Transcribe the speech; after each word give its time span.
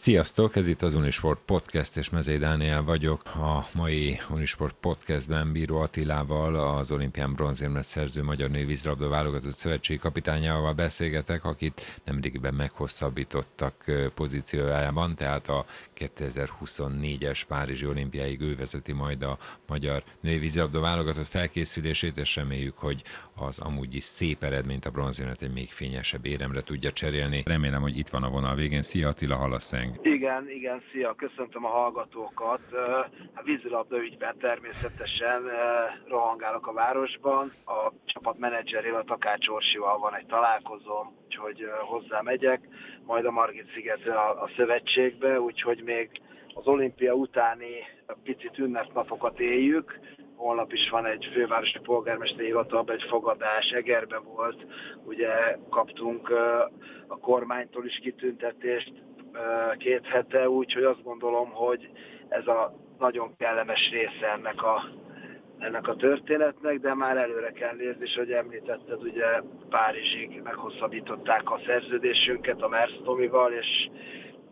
Sziasztok, 0.00 0.56
ez 0.56 0.66
itt 0.66 0.82
az 0.82 0.94
Unisport 0.94 1.40
Podcast, 1.44 1.96
és 1.96 2.10
Mezei 2.10 2.36
Dániel 2.36 2.82
vagyok. 2.82 3.22
A 3.24 3.68
mai 3.72 4.20
Unisport 4.30 4.74
Podcastben 4.80 5.52
Bíró 5.52 5.76
Attilával, 5.76 6.54
az 6.54 6.92
olimpián 6.92 7.34
bronzérmet 7.34 7.84
szerző 7.84 8.22
magyar 8.22 8.50
női 8.50 8.64
vízilabda 8.64 9.08
válogatott 9.08 9.56
szövetségi 9.56 9.98
kapitányával 9.98 10.72
beszélgetek, 10.72 11.44
akit 11.44 12.00
nemrégiben 12.04 12.54
meghosszabbítottak 12.54 13.84
pozíciójában, 14.14 15.16
tehát 15.16 15.48
a 15.48 15.64
2024-es 15.98 17.42
Párizsi 17.48 17.86
olimpiáig 17.86 18.40
ő 18.40 18.56
vezeti 18.56 18.92
majd 18.92 19.22
a 19.22 19.38
magyar 19.66 20.02
női 20.20 20.38
vízilabda 20.38 20.80
válogatott 20.80 21.26
felkészülését, 21.26 22.16
és 22.16 22.36
reméljük, 22.36 22.78
hogy 22.78 23.02
az 23.34 23.58
amúgy 23.58 23.94
is 23.94 24.04
szép 24.04 24.44
eredményt 24.44 24.86
a 24.86 24.90
bronzérmet 24.90 25.42
egy 25.42 25.52
még 25.52 25.72
fényesebb 25.72 26.26
éremre 26.26 26.60
tudja 26.60 26.92
cserélni. 26.92 27.42
Remélem, 27.46 27.80
hogy 27.80 27.98
itt 27.98 28.08
van 28.08 28.22
a 28.22 28.30
vonal 28.30 28.54
végén. 28.54 28.82
Szia 28.82 29.08
Attila, 29.08 29.36
hallasz 29.36 29.72
igen, 30.02 30.50
igen, 30.50 30.82
szia, 30.92 31.14
köszöntöm 31.14 31.64
a 31.64 31.68
hallgatókat. 31.68 32.60
A 33.34 33.42
vízilabda 33.42 33.98
ügyben 33.98 34.38
természetesen 34.38 35.42
rohangálok 36.08 36.66
a 36.66 36.72
városban. 36.72 37.52
A 37.64 37.92
csapat 38.04 38.38
menedzserével, 38.38 39.04
Takács 39.04 39.48
Orsival 39.48 39.98
van 39.98 40.14
egy 40.14 40.26
találkozom, 40.26 41.16
úgyhogy 41.24 41.64
hozzá 41.80 42.20
megyek, 42.20 42.68
majd 43.06 43.24
a 43.24 43.30
Margit 43.30 43.72
szigetre 43.74 44.14
a, 44.14 44.42
a 44.42 44.50
szövetségbe, 44.56 45.40
úgyhogy 45.40 45.82
még 45.82 46.10
az 46.54 46.66
olimpia 46.66 47.12
utáni 47.12 47.74
picit 48.22 48.58
ünnepnapokat 48.58 49.40
éljük, 49.40 50.00
holnap 50.40 50.72
is 50.72 50.90
van 50.90 51.06
egy 51.06 51.28
fővárosi 51.32 51.78
polgármesteri 51.78 52.44
hivatalban 52.44 52.94
egy 52.94 53.06
fogadás, 53.08 53.70
Egerbe 53.70 54.18
volt, 54.18 54.66
ugye 55.04 55.28
kaptunk 55.70 56.30
a 57.06 57.18
kormánytól 57.18 57.86
is 57.86 57.98
kitüntetést, 58.02 58.92
két 59.78 60.06
hete, 60.06 60.48
úgyhogy 60.48 60.82
azt 60.84 61.02
gondolom, 61.02 61.50
hogy 61.50 61.90
ez 62.28 62.46
a 62.46 62.72
nagyon 62.98 63.34
kellemes 63.36 63.90
része 63.90 64.32
ennek 64.32 64.62
a, 64.62 64.84
ennek 65.58 65.88
a 65.88 65.96
történetnek, 65.96 66.80
de 66.80 66.94
már 66.94 67.16
előre 67.16 67.50
kell 67.52 67.74
nézni, 67.74 68.04
és 68.04 68.14
hogy 68.14 68.32
említetted, 68.32 69.02
ugye 69.02 69.42
Párizsig 69.68 70.40
meghosszabbították 70.42 71.50
a 71.50 71.60
szerződésünket 71.66 72.62
a 72.62 72.68
Merstomival, 72.68 73.52
és 73.52 73.90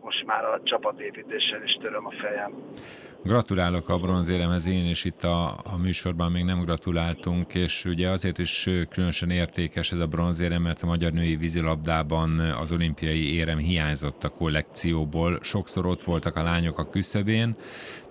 most 0.01 0.25
már 0.25 0.45
a 0.45 0.61
csapatépítéssel 0.63 1.63
is 1.63 1.77
töröm 1.81 2.05
a 2.05 2.11
fejem. 2.11 2.53
Gratulálok 3.23 3.89
a 3.89 3.97
bronzéremhez, 3.97 4.67
én 4.67 4.89
is 4.89 5.05
itt 5.05 5.23
a, 5.23 5.47
a 5.47 5.77
műsorban 5.81 6.31
még 6.31 6.43
nem 6.43 6.61
gratuláltunk, 6.61 7.53
és 7.53 7.85
ugye 7.85 8.09
azért 8.09 8.37
is 8.37 8.69
különösen 8.89 9.29
értékes 9.29 9.91
ez 9.91 9.99
a 9.99 10.07
bronzérem, 10.07 10.61
mert 10.61 10.81
a 10.81 10.85
magyar 10.85 11.11
női 11.11 11.35
vízilabdában 11.35 12.39
az 12.39 12.71
olimpiai 12.71 13.33
érem 13.35 13.57
hiányzott 13.57 14.23
a 14.23 14.29
kollekcióból. 14.29 15.39
Sokszor 15.41 15.85
ott 15.85 16.03
voltak 16.03 16.35
a 16.35 16.43
lányok 16.43 16.79
a 16.79 16.89
küszöbén, 16.89 17.55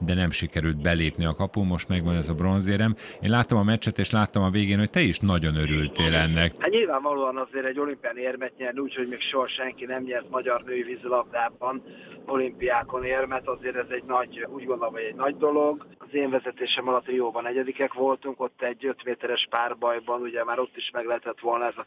de 0.01 0.15
nem 0.15 0.31
sikerült 0.31 0.83
belépni 0.83 1.25
a 1.25 1.35
kapu, 1.35 1.63
most 1.63 1.89
megvan 1.89 2.17
ez 2.17 2.29
a 2.29 2.35
bronzérem. 2.35 2.95
Én 3.21 3.31
láttam 3.31 3.59
a 3.59 3.63
meccset, 3.63 3.99
és 3.99 4.11
láttam 4.11 4.43
a 4.43 4.51
végén, 4.51 4.79
hogy 4.79 4.91
te 4.91 5.01
is 5.01 5.19
nagyon 5.19 5.57
örültél 5.57 6.15
ennek. 6.15 6.53
Hát 6.59 6.71
nyilvánvalóan 6.71 7.37
azért 7.37 7.65
egy 7.65 7.79
olimpián 7.79 8.17
érmet 8.17 8.53
nyerni, 8.59 8.81
úgyhogy 8.81 9.09
még 9.09 9.21
soha 9.21 9.49
senki 9.49 9.85
nem 9.85 10.03
nyert 10.03 10.31
magyar 10.31 10.63
női 10.67 10.83
vízilabdában 10.83 11.83
olimpiákon 12.31 13.05
érmet, 13.05 13.49
azért 13.49 13.77
ez 13.77 13.89
egy 13.89 14.05
nagy, 14.05 14.47
úgy 14.49 14.65
gondolom, 14.65 14.93
hogy 14.93 15.03
egy 15.03 15.15
nagy 15.15 15.37
dolog. 15.37 15.87
Az 15.99 16.15
én 16.15 16.31
vezetésem 16.31 16.89
alatt 16.89 17.07
Rióban 17.07 17.43
negyedikek 17.43 17.93
voltunk, 17.93 18.41
ott 18.41 18.63
egy 18.63 18.87
5 18.87 19.05
méteres 19.05 19.47
párbajban, 19.51 20.21
ugye 20.21 20.45
már 20.45 20.59
ott 20.59 20.77
is 20.77 20.91
meg 20.91 21.07
lehetett 21.07 21.41
volna 21.41 21.67
ez, 21.67 21.77
a, 21.77 21.87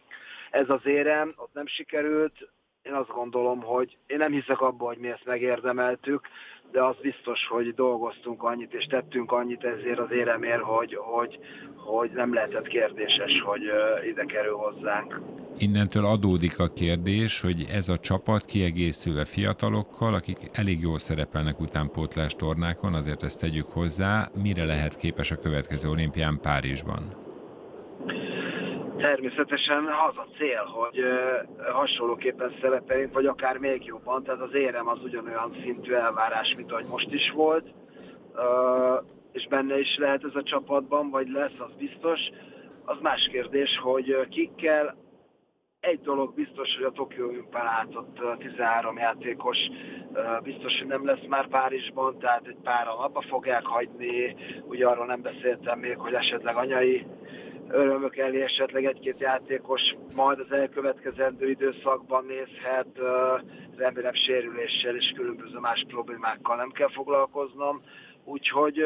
ez 0.50 0.70
az 0.70 0.86
érem, 0.86 1.33
ott 1.38 1.53
nem 1.53 1.67
sikerült. 1.67 2.50
Én 2.84 2.94
azt 2.94 3.10
gondolom, 3.10 3.62
hogy 3.62 3.98
én 4.08 4.18
nem 4.18 4.32
hiszek 4.32 4.62
abba, 4.62 4.86
hogy 4.86 4.98
mi 4.98 5.08
ezt 5.08 5.26
megérdemeltük, 5.26 6.28
de 6.72 6.84
az 6.84 6.96
biztos, 7.02 7.48
hogy 7.48 7.73
dolgoztunk 7.73 8.44
annyit 8.44 8.73
és 8.73 8.86
tettünk 8.86 9.32
annyit 9.32 9.64
ezért 9.64 10.00
az 10.00 10.12
éremért, 10.12 10.62
hogy, 10.62 10.96
hogy, 10.96 11.40
hogy 11.76 12.12
nem 12.12 12.34
lehetett 12.34 12.68
kérdéses, 12.68 13.42
hogy 13.45 13.61
ide 14.10 14.26
kerül 14.26 14.55
hozzánk. 14.55 15.20
Innentől 15.58 16.05
adódik 16.05 16.60
a 16.60 16.67
kérdés, 16.67 17.42
hogy 17.42 17.67
ez 17.72 17.89
a 17.89 17.98
csapat 17.98 18.45
kiegészülve 18.45 19.26
fiatalokkal, 19.26 20.14
akik 20.14 20.38
elég 20.52 20.82
jól 20.82 20.98
szerepelnek 20.98 21.60
utánpótlás 21.60 22.36
tornákon, 22.36 22.94
azért 22.94 23.23
ezt 23.23 23.39
tegyük 23.39 23.66
hozzá, 23.66 24.30
mire 24.44 24.66
lehet 24.66 24.95
képes 24.95 25.32
a 25.32 25.38
következő 25.38 25.89
olimpián 25.89 26.39
Párizsban? 26.42 27.30
Természetesen 29.02 29.86
az 29.86 30.17
a 30.17 30.28
cél, 30.38 30.64
hogy 30.64 31.04
hasonlóképpen 31.72 32.54
szerepeljünk, 32.62 33.14
vagy 33.14 33.26
akár 33.26 33.58
még 33.58 33.86
jobban, 33.86 34.23
tehát 34.23 34.42
az 34.42 34.54
érem 34.54 34.88
az 34.88 35.04
ugyanolyan 35.04 35.56
szintű 35.62 35.94
elvárás, 35.94 36.54
mint 36.56 36.72
ahogy 36.72 36.86
most 36.86 37.11
is 37.11 37.32
volt, 37.32 37.67
és 39.32 39.48
benne 39.48 39.80
is 39.80 39.98
lehet 39.98 40.23
ez 40.23 40.36
a 40.36 40.44
csapatban, 40.44 41.10
vagy 41.10 41.30
lesz, 41.30 41.60
az 41.60 41.73
biztos. 41.78 42.20
Az 42.86 42.98
más 43.02 43.30
kérdés, 43.32 43.80
hogy 43.82 44.28
kikkel, 44.30 44.95
egy 45.80 46.02
dolog 46.02 46.34
biztos, 46.34 46.76
hogy 46.76 46.86
a 46.86 46.92
Tokyo 46.92 47.28
Olimpián 47.28 47.66
látott 47.66 48.38
13 48.38 48.98
játékos 48.98 49.58
biztos, 50.44 50.78
hogy 50.78 50.88
nem 50.88 51.06
lesz 51.06 51.26
már 51.28 51.48
Párizsban, 51.48 52.20
tehát 52.20 52.48
egy 52.48 52.58
páran 52.64 52.98
abba 52.98 53.22
fogják 53.22 53.66
hagyni. 53.66 54.36
Ugye 54.64 54.88
arról 54.88 55.06
nem 55.06 55.22
beszéltem 55.22 55.80
még, 55.80 55.98
hogy 55.98 56.14
esetleg 56.14 56.56
anyai 56.56 57.06
örömök 57.70 58.17
elé 58.17 58.42
esetleg 58.42 58.86
egy-két 58.86 59.20
játékos 59.20 59.82
majd 60.16 60.39
az 60.39 60.52
elkövetkezendő 60.52 61.49
időszakban 61.49 62.26
nézhet, 62.26 62.99
remélem 63.76 64.14
sérüléssel 64.14 64.95
és 64.95 65.14
különböző 65.16 65.58
más 65.58 65.86
problémákkal 65.88 66.55
nem 66.55 66.72
kell 66.72 66.89
foglalkoznom. 66.89 67.82
Úgyhogy 68.23 68.86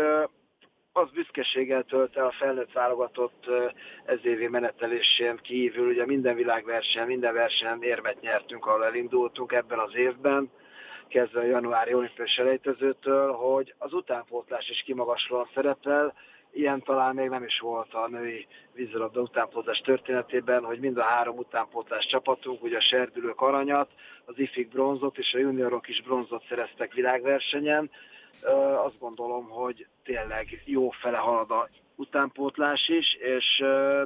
az 0.91 1.09
büszkeséggel 1.13 1.83
tölt 1.83 2.17
el 2.17 2.25
a 2.25 2.35
felnőtt 2.39 2.71
válogatott 2.71 3.45
ez 4.05 4.19
évi 4.23 4.47
menetelésén 4.47 5.39
kívül. 5.41 5.89
Ugye 5.89 6.05
minden 6.05 6.35
világversen, 6.35 7.07
minden 7.07 7.33
versenyen 7.33 7.83
érmet 7.83 8.21
nyertünk, 8.21 8.65
ahol 8.65 8.85
elindultunk 8.85 9.51
ebben 9.51 9.79
az 9.79 9.95
évben 9.95 10.49
kezdve 11.07 11.39
a 11.39 11.43
januári 11.43 11.93
olimpiai 11.93 12.27
selejtezőtől, 12.27 13.31
hogy 13.31 13.73
az 13.77 13.93
utánpótlás 13.93 14.69
is 14.69 14.83
kimagaslóan 14.85 15.49
szerepel, 15.53 16.13
Ilyen 16.55 16.83
talán 16.83 17.15
még 17.15 17.29
nem 17.29 17.43
is 17.43 17.59
volt 17.59 17.93
a 17.93 18.07
női 18.07 18.47
vízilabda 18.73 19.21
utánpótlás 19.21 19.79
történetében, 19.79 20.63
hogy 20.63 20.79
mind 20.79 20.97
a 20.97 21.03
három 21.03 21.37
utánpótlás 21.37 22.05
csapatunk, 22.05 22.63
ugye 22.63 22.77
a 22.77 22.81
serdülők 22.81 23.41
aranyat, 23.41 23.89
az 24.25 24.39
ifik 24.39 24.69
bronzot 24.69 25.17
és 25.17 25.33
a 25.33 25.37
juniorok 25.37 25.87
is 25.87 26.01
bronzot 26.01 26.45
szereztek 26.49 26.93
világversenyen. 26.93 27.91
Azt 28.85 28.99
gondolom, 28.99 29.49
hogy 29.49 29.87
tényleg 30.03 30.61
jó 30.65 30.89
fele 30.89 31.17
halad 31.17 31.51
a 31.51 31.69
utánpótlás 31.95 32.87
is, 32.87 33.17
és 33.19 33.63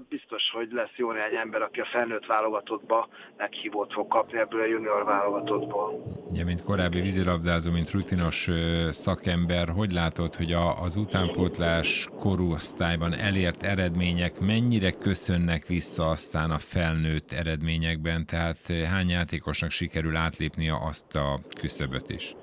biztos, 0.10 0.50
hogy 0.52 0.68
lesz 0.72 0.96
jó 0.96 1.12
néhány 1.12 1.36
ember, 1.36 1.62
aki 1.62 1.80
a 1.80 1.86
felnőtt 1.92 2.26
válogatottba 2.26 3.08
meghívót 3.38 3.94
fog 3.94 4.08
kapni 4.08 4.40
ebből 4.40 4.62
a 4.62 4.66
junior 4.66 5.04
válogatottból. 5.04 6.04
Ja, 6.34 6.46
mint 6.46 6.64
korábbi 6.64 7.02
vízilabdázó, 7.02 7.72
mint 7.72 7.92
rutinos 7.92 8.50
szakember, 8.90 9.70
hogy 9.70 9.92
látod, 9.92 10.36
hogy 10.36 10.52
a, 10.52 10.82
az 10.82 10.96
utánpótlás 10.96 12.10
korosztályban 12.20 13.14
elért 13.14 13.64
eredmények 13.64 14.40
mennyire 14.40 14.92
köszönnek 14.92 15.66
vissza 15.66 16.10
aztán 16.10 16.52
a 16.52 16.58
felnőtt 16.58 17.32
eredményekben, 17.32 18.26
tehát 18.26 18.72
hány 18.90 19.10
játékosnak 19.10 19.70
sikerül 19.70 20.16
átlépnia 20.16 20.76
azt 20.76 21.16
a 21.16 21.40
küszöböt 21.60 22.10
is? 22.10 22.36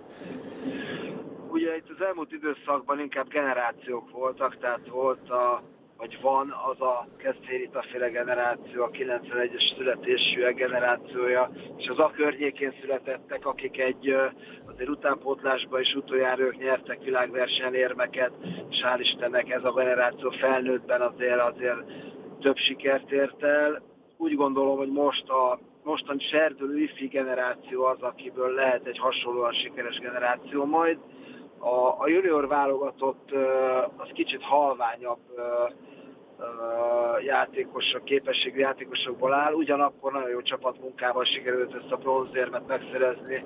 Elmúlt 2.17 2.45
időszakban 2.45 3.01
inkább 3.01 3.29
generációk 3.29 4.11
voltak, 4.11 4.59
tehát 4.59 4.89
volt 4.89 5.31
a, 5.31 5.63
vagy 5.97 6.19
van 6.21 6.55
az 6.71 6.81
a 6.81 7.09
Keszthérita 7.17 7.83
féle 7.91 8.09
generáció, 8.09 8.83
a 8.83 8.91
91-es 8.91 9.75
születésű 9.77 10.53
generációja, 10.55 11.51
és 11.77 11.89
az 11.89 11.99
a 11.99 12.11
környékén 12.17 12.75
születettek, 12.81 13.47
akik 13.47 13.79
egy 13.79 14.15
azért 14.67 14.89
utánpótlásban 14.89 15.81
is 15.81 15.95
utoljára 15.95 16.43
ők 16.43 16.57
nyertek 16.57 17.03
világversenyen 17.03 17.75
érmeket, 17.75 18.33
és 18.71 18.83
hál' 18.83 19.01
Istennek 19.01 19.51
ez 19.51 19.65
a 19.65 19.73
generáció 19.73 20.31
felnőttben 20.31 21.01
azért, 21.01 21.41
azért 21.41 21.85
több 22.41 22.57
sikert 22.57 23.11
ért 23.11 23.43
el. 23.43 23.83
Úgy 24.17 24.35
gondolom, 24.35 24.77
hogy 24.77 24.93
most 24.93 25.29
a 25.29 25.59
mostani 25.85 26.23
serdülő 26.23 26.79
ifi 26.79 27.07
generáció 27.07 27.85
az, 27.85 28.01
akiből 28.01 28.55
lehet 28.55 28.87
egy 28.87 28.99
hasonlóan 28.99 29.53
sikeres 29.53 29.99
generáció 29.99 30.65
majd, 30.65 30.99
a, 31.59 32.01
a 32.03 32.09
junior 32.09 32.49
válogatott 32.49 33.31
az 33.97 34.09
kicsit 34.13 34.43
halványabb 34.43 35.19
játékosok, 37.21 38.05
képességű 38.05 38.59
játékosokból 38.59 39.33
áll, 39.33 39.53
ugyanakkor 39.53 40.13
nagyon 40.13 40.31
jó 40.31 40.43
csapatmunkával 40.43 41.25
sikerült 41.25 41.75
ezt 41.75 41.93
a 41.93 41.97
bronzérmet 41.97 42.67
megszerezni 42.67 43.45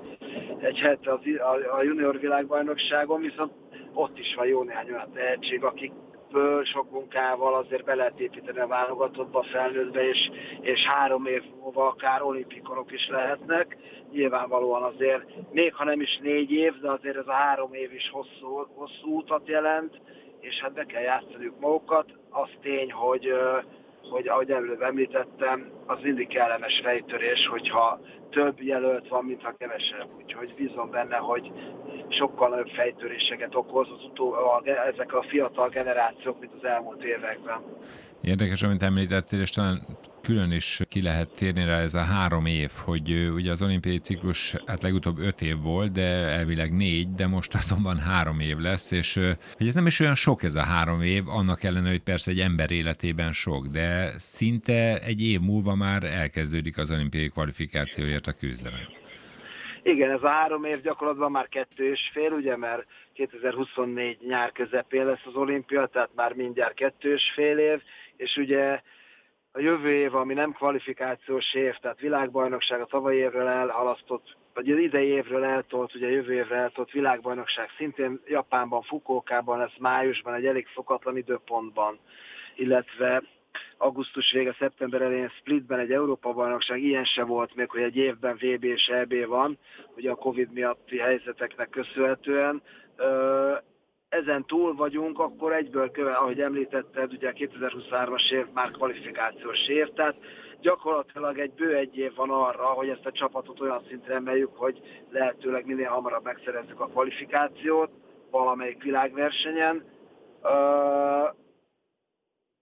egy 0.57 0.77
hete 0.77 1.11
az, 1.11 1.19
a, 1.39 1.77
a 1.77 1.83
junior 1.83 2.19
világbajnokságon, 2.19 3.21
viszont 3.21 3.51
ott 3.93 4.17
is 4.17 4.35
van 4.35 4.47
jó 4.47 4.63
néhány 4.63 4.91
olyan 4.91 5.11
tehetség, 5.11 5.63
akik 5.63 5.91
évből, 6.31 6.63
sok 6.63 6.91
munkával 6.91 7.53
azért 7.53 7.83
be 7.83 7.95
lehet 7.95 8.19
építeni 8.19 8.59
a 8.59 8.67
válogatottba, 8.67 9.43
felnőttbe, 9.43 10.07
és, 10.07 10.31
és 10.61 10.85
három 10.85 11.25
év 11.25 11.43
múlva 11.59 11.87
akár 11.87 12.21
olimpikonok 12.21 12.91
is 12.91 13.07
lehetnek. 13.07 13.77
Nyilvánvalóan 14.11 14.83
azért, 14.83 15.51
még 15.51 15.73
ha 15.73 15.83
nem 15.83 16.01
is 16.01 16.19
négy 16.21 16.51
év, 16.51 16.79
de 16.79 16.91
azért 16.91 17.17
ez 17.17 17.27
a 17.27 17.33
három 17.33 17.73
év 17.73 17.93
is 17.93 18.09
hosszú, 18.09 18.67
hosszú 18.75 19.17
utat 19.17 19.47
jelent, 19.47 20.01
és 20.39 20.59
hát 20.59 20.73
be 20.73 20.85
kell 20.85 21.01
játszaniuk 21.01 21.59
magukat. 21.59 22.05
Az 22.29 22.49
tény, 22.61 22.91
hogy 22.91 23.33
hogy 24.09 24.27
ahogy 24.27 24.51
előbb 24.51 24.81
említettem, 24.81 25.71
az 25.85 25.97
mindig 26.01 26.27
kellemes 26.27 26.81
fejtörés, 26.83 27.47
hogyha 27.47 27.99
több 28.29 28.61
jelölt 28.61 29.07
van, 29.07 29.25
mint 29.25 29.41
ha 29.41 29.55
kevesebb. 29.57 30.07
Úgyhogy 30.17 30.53
bízom 30.57 30.89
benne, 30.89 31.15
hogy 31.15 31.51
sokkal 32.09 32.49
nagyobb 32.49 32.67
fejtöréseket 32.67 33.55
okoz 33.55 33.87
az 33.97 34.03
utó, 34.03 34.33
a, 34.33 34.61
ezek 34.93 35.13
a 35.13 35.23
fiatal 35.23 35.69
generációk, 35.69 36.39
mint 36.39 36.53
az 36.57 36.63
elmúlt 36.63 37.03
években. 37.03 37.61
Érdekes, 38.21 38.63
amit 38.63 38.83
említettél, 38.83 39.39
és 39.39 39.49
talán 39.49 39.81
külön 40.21 40.51
is 40.51 40.79
ki 40.89 41.01
lehet 41.01 41.35
térni 41.35 41.65
rá 41.65 41.79
ez 41.79 41.93
a 41.93 42.01
három 42.01 42.45
év, 42.45 42.71
hogy 42.85 43.29
ugye 43.33 43.51
az 43.51 43.61
olimpiai 43.61 43.97
ciklus 43.97 44.55
hát 44.65 44.81
legutóbb 44.81 45.17
öt 45.17 45.41
év 45.41 45.57
volt, 45.61 45.91
de 45.91 46.01
elvileg 46.37 46.73
négy, 46.73 47.13
de 47.15 47.27
most 47.27 47.53
azonban 47.53 47.97
három 47.99 48.39
év 48.39 48.57
lesz, 48.57 48.91
és 48.91 49.19
hogy 49.57 49.67
ez 49.67 49.75
nem 49.75 49.85
is 49.85 49.99
olyan 49.99 50.15
sok 50.15 50.43
ez 50.43 50.55
a 50.55 50.63
három 50.63 51.01
év, 51.01 51.27
annak 51.27 51.63
ellenére, 51.63 51.91
hogy 51.91 52.03
persze 52.03 52.31
egy 52.31 52.39
ember 52.39 52.71
életében 52.71 53.31
sok, 53.31 53.65
de 53.65 54.11
szinte 54.17 54.99
egy 54.99 55.21
év 55.21 55.39
múlva 55.39 55.75
már 55.75 56.03
elkezdődik 56.03 56.77
az 56.77 56.91
olimpiai 56.91 57.29
kvalifikációért 57.29 58.27
a 58.27 58.33
küzdelem. 58.33 58.99
Igen, 59.83 60.11
ez 60.11 60.23
a 60.23 60.29
három 60.29 60.63
év 60.63 60.81
gyakorlatban 60.81 61.31
már 61.31 61.47
kettő 61.47 61.91
és 61.91 62.09
fél, 62.13 62.31
ugye, 62.31 62.57
mert 62.57 62.85
2024 63.13 64.17
nyár 64.27 64.51
közepén 64.51 65.05
lesz 65.05 65.25
az 65.25 65.35
olimpia, 65.35 65.85
tehát 65.85 66.09
már 66.15 66.33
mindjárt 66.33 66.73
kettő 66.73 67.13
és 67.13 67.31
fél 67.35 67.57
év, 67.57 67.81
és 68.17 68.35
ugye 68.35 68.81
a 69.51 69.59
jövő 69.59 69.93
év, 69.93 70.15
ami 70.15 70.33
nem 70.33 70.51
kvalifikációs 70.51 71.53
év, 71.53 71.75
tehát 71.75 71.99
világbajnokság 71.99 72.81
a 72.81 72.85
tavalyi 72.85 73.17
évről 73.17 73.47
elhalasztott, 73.47 74.37
vagy 74.53 74.71
az 74.71 74.77
idei 74.77 75.07
évről 75.07 75.43
eltolt, 75.43 75.95
ugye 75.95 76.09
jövő 76.09 76.33
évre 76.33 76.55
eltolt 76.55 76.91
világbajnokság 76.91 77.69
szintén 77.77 78.21
Japánban, 78.25 78.81
Fukuokában 78.81 79.57
lesz 79.57 79.77
májusban, 79.79 80.33
egy 80.33 80.45
elég 80.45 80.67
szokatlan 80.75 81.17
időpontban, 81.17 81.99
illetve 82.55 83.23
augusztus 83.77 84.31
vége, 84.31 84.55
szeptember 84.59 85.01
elején 85.01 85.29
Splitben 85.29 85.79
egy 85.79 85.91
Európa-bajnokság, 85.91 86.81
ilyen 86.81 87.05
se 87.05 87.23
volt 87.23 87.55
még, 87.55 87.69
hogy 87.69 87.81
egy 87.81 87.95
évben 87.95 88.35
VB 88.35 88.63
és 88.63 88.87
EB 88.87 89.25
van, 89.25 89.57
ugye 89.95 90.11
a 90.11 90.15
Covid 90.15 90.51
miatti 90.51 90.97
helyzeteknek 90.97 91.69
köszönhetően 91.69 92.61
ezen 94.11 94.45
túl 94.45 94.75
vagyunk, 94.75 95.19
akkor 95.19 95.53
egyből 95.53 95.91
köve, 95.91 96.13
ahogy 96.13 96.41
említetted, 96.41 97.13
ugye 97.13 97.33
2023-as 97.35 98.31
év 98.31 98.45
már 98.53 98.71
kvalifikációs 98.71 99.67
év, 99.67 99.87
tehát 99.87 100.15
gyakorlatilag 100.61 101.39
egy 101.39 101.51
bő 101.53 101.75
egy 101.75 101.97
év 101.97 102.15
van 102.15 102.29
arra, 102.29 102.65
hogy 102.65 102.89
ezt 102.89 103.05
a 103.05 103.11
csapatot 103.11 103.59
olyan 103.59 103.83
szintre 103.87 104.13
emeljük, 104.13 104.55
hogy 104.55 104.81
lehetőleg 105.09 105.65
minél 105.65 105.89
hamarabb 105.89 106.23
megszerezzük 106.23 106.79
a 106.79 106.87
kvalifikációt 106.87 107.91
valamelyik 108.31 108.83
világversenyen. 108.83 109.83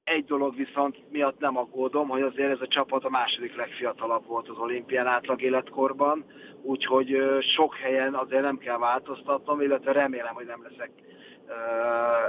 Egy 0.03 0.25
dolog 0.25 0.55
viszont 0.55 1.11
miatt 1.11 1.39
nem 1.39 1.57
aggódom, 1.57 2.07
hogy 2.07 2.21
azért 2.21 2.51
ez 2.51 2.61
a 2.61 2.67
csapat 2.67 3.03
a 3.03 3.09
második 3.09 3.55
legfiatalabb 3.55 4.25
volt 4.25 4.49
az 4.49 4.57
olimpián 4.57 5.07
átlag 5.07 5.41
életkorban, 5.41 6.25
úgyhogy 6.61 7.17
sok 7.55 7.75
helyen 7.75 8.13
azért 8.13 8.41
nem 8.41 8.57
kell 8.57 8.77
változtatnom, 8.77 9.61
illetve 9.61 9.91
remélem, 9.91 10.33
hogy 10.33 10.45
nem 10.45 10.63
leszek 10.63 10.91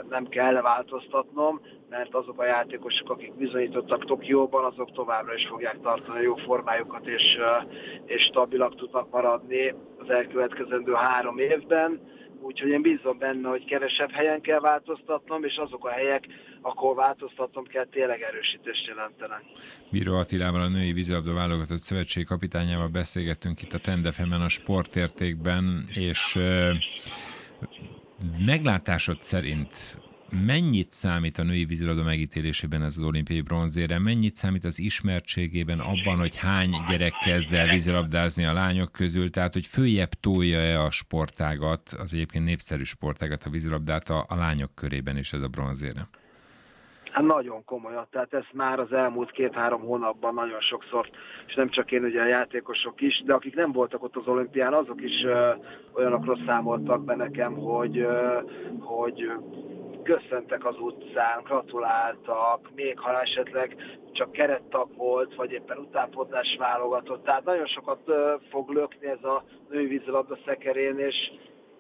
nem 0.09 0.29
kell 0.29 0.61
változtatnom, 0.61 1.61
mert 1.89 2.15
azok 2.15 2.41
a 2.41 2.45
játékosok, 2.45 3.11
akik 3.11 3.35
bizonyítottak 3.35 4.05
Tokióban, 4.05 4.65
azok 4.65 4.93
továbbra 4.93 5.35
is 5.35 5.47
fogják 5.47 5.81
tartani 5.81 6.19
a 6.19 6.23
jó 6.23 6.35
formájukat, 6.35 7.07
és, 7.07 7.39
és 8.05 8.23
stabilak 8.23 8.75
tudnak 8.75 9.11
maradni 9.11 9.75
az 9.99 10.11
elkövetkezendő 10.11 10.93
három 10.93 11.39
évben. 11.39 12.01
Úgyhogy 12.43 12.69
én 12.69 12.83
bízom 12.83 13.19
benne, 13.19 13.49
hogy 13.49 13.65
kevesebb 13.65 14.11
helyen 14.11 14.41
kell 14.41 14.61
változtatnom, 14.61 15.45
és 15.45 15.57
azok 15.57 15.87
a 15.87 15.91
helyek, 15.91 16.25
akkor 16.61 16.95
változtatnom 16.95 17.65
kell, 17.65 17.85
tényleg 17.85 18.21
erősítést 18.23 18.87
jelentenek. 18.87 19.43
Bíró 19.91 20.15
Attilával, 20.15 20.61
a 20.61 20.69
női 20.69 20.93
vízilabda 20.93 21.35
válogatott 21.35 21.79
szövetség 21.79 22.27
kapitányával 22.27 22.89
beszélgettünk 22.89 23.63
itt 23.63 23.73
a 23.73 23.79
Tendefemen 23.79 24.41
a 24.41 24.49
sportértékben, 24.49 25.85
és 25.95 26.39
Meglátásod 28.39 29.23
szerint 29.23 30.01
mennyit 30.31 30.93
számít 30.93 31.39
a 31.39 31.43
női 31.43 31.65
vízilabda 31.65 32.03
megítélésében 32.03 32.83
ez 32.83 32.97
az 32.97 33.03
olimpiai 33.03 33.41
bronzére, 33.41 33.99
mennyit 33.99 34.37
számít 34.37 34.65
az 34.65 34.79
ismertségében 34.79 35.81
abban, 35.81 36.19
hogy 36.19 36.37
hány 36.37 36.71
gyerek 36.89 37.13
kezd 37.25 37.53
el 37.53 37.69
vízilabdázni 37.69 38.45
a 38.45 38.53
lányok 38.53 38.93
közül, 38.93 39.31
tehát 39.31 39.53
hogy 39.53 39.67
följebb 39.67 40.15
tolja-e 40.15 40.83
a 40.83 40.91
sportágat, 40.91 41.89
az 41.89 42.15
egyébként 42.15 42.45
népszerű 42.45 42.83
sportágat, 42.83 43.45
a 43.45 43.51
vízilabdát 43.51 44.11
a, 44.11 44.25
a 44.29 44.35
lányok 44.35 44.75
körében 44.75 45.17
is 45.17 45.33
ez 45.33 45.43
a 45.43 45.49
bronzére? 45.49 46.09
Hát 47.11 47.25
nagyon 47.25 47.65
komolyan, 47.65 48.07
tehát 48.11 48.35
ezt 48.35 48.53
már 48.53 48.81
az 48.81 48.93
elmúlt 48.93 49.31
két-három 49.31 49.81
hónapban 49.81 50.35
nagyon 50.35 50.61
sokszor, 50.61 51.11
és 51.47 51.55
nem 51.55 51.69
csak 51.69 51.93
én, 51.93 52.05
ugye 52.05 52.21
a 52.21 52.27
játékosok 52.27 53.01
is, 53.01 53.23
de 53.25 53.35
akik 53.35 53.55
nem 53.55 53.73
voltak 53.73 54.03
ott 54.03 54.17
az 54.17 54.27
olimpián, 54.27 54.75
azok 54.75 55.03
is 55.03 55.25
ö, 55.25 55.51
olyanokról 55.95 56.39
számoltak 56.47 57.05
be 57.05 57.15
nekem, 57.15 57.55
hogy, 57.55 57.99
ö, 57.99 58.41
hogy 58.81 59.33
köszöntek 60.03 60.67
az 60.67 60.77
utcán, 60.79 61.43
gratuláltak, 61.45 62.71
még 62.75 62.99
ha 62.99 63.21
esetleg 63.21 63.77
csak 64.13 64.33
kerettag 64.33 64.97
volt, 64.97 65.35
vagy 65.35 65.53
éppen 65.53 65.79
utánpótlás 65.79 66.57
válogatott. 66.59 67.25
Tehát 67.25 67.45
nagyon 67.45 67.67
sokat 67.67 68.01
ö, 68.05 68.35
fog 68.51 68.71
lökni 68.71 69.07
ez 69.07 69.25
a 69.25 69.45
női 69.69 69.87
vízilabda 69.87 70.39
szekerén, 70.45 70.99
és, 70.99 71.17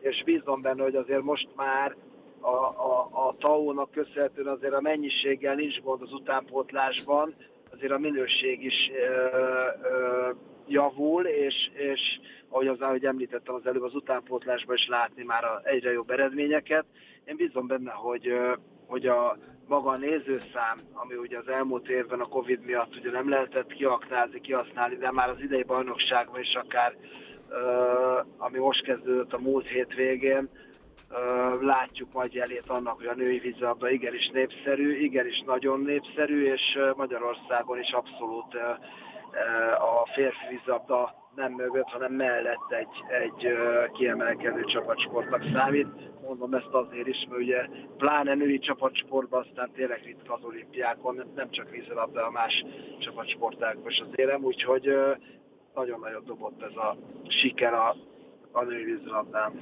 és 0.00 0.22
bízom 0.24 0.60
benne, 0.60 0.82
hogy 0.82 0.94
azért 0.94 1.22
most 1.22 1.48
már 1.56 1.96
a, 2.40 2.56
a, 2.64 3.08
a 3.12 3.34
TAO-nak 3.38 3.90
köszönhetően 3.90 4.46
azért 4.46 4.74
a 4.74 4.80
mennyiséggel 4.80 5.54
nincs 5.54 5.80
gond 5.80 6.02
az 6.02 6.12
utánpótlásban, 6.12 7.34
azért 7.72 7.92
a 7.92 7.98
minőség 7.98 8.64
is 8.64 8.90
ö, 8.94 9.26
ö, 9.82 10.30
javul, 10.66 11.24
és, 11.24 11.54
és 11.72 12.00
ahogy, 12.48 12.66
az, 12.66 12.80
ahogy 12.80 13.04
említettem 13.04 13.54
az 13.54 13.66
előbb, 13.66 13.82
az 13.82 13.94
utánpótlásban 13.94 14.76
is 14.76 14.88
látni 14.88 15.22
már 15.22 15.44
a 15.44 15.60
egyre 15.64 15.92
jobb 15.92 16.10
eredményeket. 16.10 16.84
Én 17.24 17.36
bízom 17.36 17.66
benne, 17.66 17.90
hogy, 17.90 18.32
hogy 18.86 19.06
a 19.06 19.38
maga 19.66 19.90
a 19.90 19.96
nézőszám, 19.96 20.76
ami 20.92 21.14
ugye 21.14 21.38
az 21.38 21.48
elmúlt 21.48 21.88
évben 21.88 22.20
a 22.20 22.28
Covid 22.28 22.64
miatt 22.64 22.96
ugye 22.96 23.10
nem 23.10 23.28
lehetett 23.28 23.72
kiaknázni, 23.72 24.40
kihasználni, 24.40 24.96
de 24.96 25.10
már 25.10 25.28
az 25.28 25.40
idei 25.40 25.62
bajnokságban 25.62 26.40
is 26.40 26.54
akár, 26.54 26.96
ami 28.36 28.58
most 28.58 28.82
kezdődött 28.82 29.32
a 29.32 29.38
múlt 29.38 29.66
hét 29.66 29.94
végén, 29.94 30.48
látjuk 31.60 32.12
majd 32.12 32.32
jelét 32.32 32.68
annak, 32.68 32.96
hogy 32.96 33.06
a 33.06 33.14
női 33.14 33.38
vízilabda 33.38 33.90
igenis 33.90 34.28
népszerű, 34.28 34.96
igenis 34.96 35.42
nagyon 35.46 35.80
népszerű, 35.80 36.52
és 36.52 36.78
Magyarországon 36.96 37.78
is 37.78 37.90
abszolút 37.90 38.54
a 39.78 40.08
férfi 40.14 40.46
vízilabda 40.50 41.14
nem 41.34 41.52
mögött, 41.52 41.88
hanem 41.88 42.12
mellett 42.12 42.72
egy, 42.72 43.04
egy 43.20 43.58
kiemelkedő 43.92 44.64
csapatsportnak 44.64 45.42
számít. 45.52 45.86
Mondom 46.22 46.54
ezt 46.54 46.72
azért 46.72 47.06
is, 47.06 47.26
mert 47.28 47.42
ugye 47.42 47.66
pláne 47.96 48.34
női 48.34 48.58
csapatsportban 48.58 49.46
aztán 49.48 49.70
tényleg 49.72 50.02
ritka 50.04 50.34
az 50.34 50.44
olimpiákon, 50.44 51.32
nem 51.34 51.50
csak 51.50 51.70
vízilabda, 51.70 52.26
a 52.26 52.30
más 52.30 52.64
csapatsportákban 52.98 53.90
is 53.90 53.98
az 53.98 54.08
érem, 54.14 54.44
úgyhogy 54.44 54.94
nagyon 55.74 56.00
nagyot 56.00 56.24
dobott 56.24 56.62
ez 56.62 56.76
a 56.76 56.96
siker 57.28 57.74
a 57.74 57.96
a 58.52 58.64
női 58.64 58.84
vízilabdán. 58.84 59.52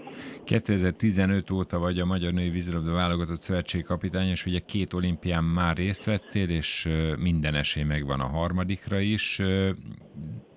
2015 0.44 1.50
óta 1.50 1.78
vagy 1.78 1.98
a 1.98 2.04
Magyar 2.04 2.32
Női 2.32 2.48
Vízilabda 2.48 2.92
Válogatott 2.92 3.40
Szövetség 3.40 3.84
kapitány, 3.84 4.28
és 4.28 4.46
ugye 4.46 4.58
két 4.58 4.92
olimpián 4.92 5.44
már 5.44 5.76
részt 5.76 6.04
vettél, 6.04 6.48
és 6.50 6.88
minden 7.18 7.54
esély 7.54 7.82
megvan 7.82 8.20
a 8.20 8.26
harmadikra 8.26 8.98
is. 8.98 9.38